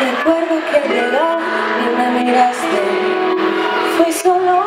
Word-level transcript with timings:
Recuerdo 0.00 0.54
que 0.70 0.88
llegó 0.88 1.38
y 1.84 1.96
me 1.98 2.24
miraste. 2.24 2.80
Fui 3.98 4.12
solo 4.12 4.64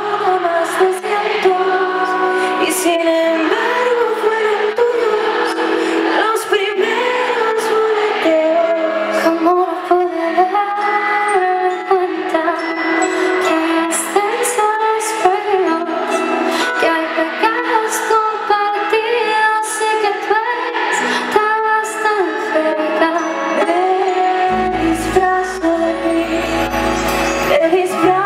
his 27.73 27.89
blood. 27.89 28.22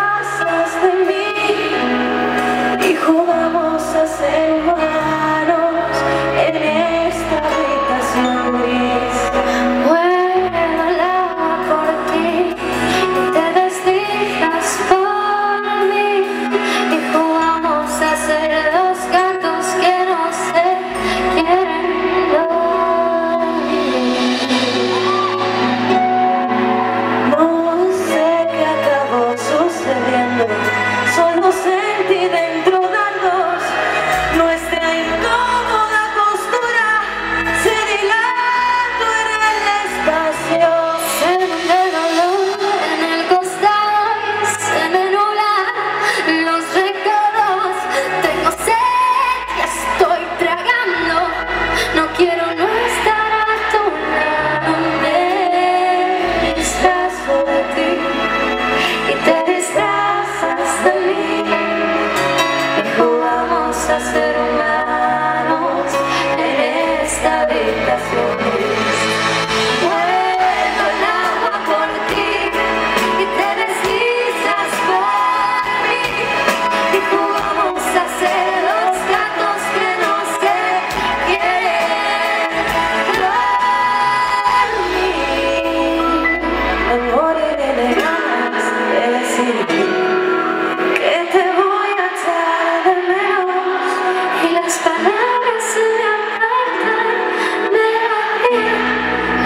Gracias. 67.98 68.37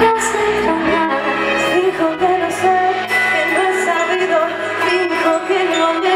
Dijo 0.01 0.17
que 2.17 2.31
no 2.39 2.49
sé, 2.49 2.73
que 3.11 3.23
no 3.53 3.61
he 3.61 3.73
sabido, 3.85 4.39
dijo 4.89 5.31
que 5.47 5.59
no 5.77 5.87
me 6.01 6.10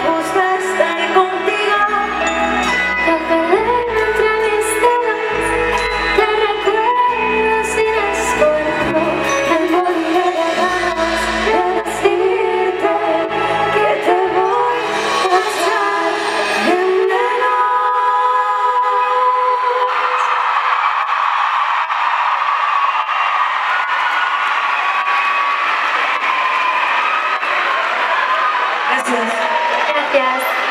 Gracias. 29.08 30.65